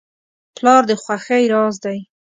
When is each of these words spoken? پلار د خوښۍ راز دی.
پلار 0.55 0.81
د 0.89 0.91
خوښۍ 1.01 1.43
راز 1.53 1.75
دی. 1.85 1.99